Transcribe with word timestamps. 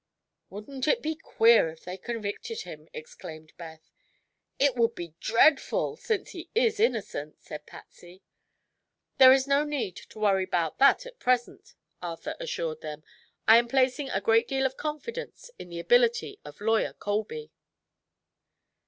"Wouldn't 0.49 0.87
it 0.87 1.03
be 1.03 1.13
queer 1.13 1.69
if 1.69 1.83
they 1.85 1.95
convicted 1.95 2.61
him!" 2.61 2.89
exclaimed 2.91 3.53
Beth. 3.55 3.91
"It 4.57 4.75
would 4.75 4.95
be 4.95 5.13
dreadful, 5.19 5.95
since 5.95 6.31
he 6.31 6.49
is 6.55 6.79
innocent," 6.79 7.39
said 7.39 7.67
Patsy. 7.67 8.23
"There 9.19 9.31
is 9.31 9.45
no 9.45 9.63
need 9.63 9.95
to 9.97 10.17
worry 10.17 10.43
about 10.43 10.79
that 10.79 10.97
just 10.97 11.05
at 11.05 11.19
present," 11.19 11.75
Arthur 12.01 12.35
assured 12.39 12.81
them. 12.81 13.03
"I 13.47 13.57
am 13.57 13.67
placing 13.67 14.09
a 14.09 14.21
great 14.21 14.47
deal 14.47 14.65
of 14.65 14.75
confidence 14.75 15.51
in 15.59 15.69
the 15.69 15.77
ability 15.77 16.39
of 16.43 16.61
Lawyer 16.61 16.93
Colby." 16.93 17.51